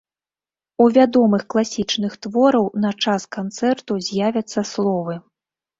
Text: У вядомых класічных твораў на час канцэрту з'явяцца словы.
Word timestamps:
У 0.85 0.87
вядомых 0.95 1.41
класічных 1.55 2.17
твораў 2.27 2.65
на 2.87 2.91
час 3.07 3.21
канцэрту 3.39 4.01
з'явяцца 4.11 4.59
словы. 4.75 5.13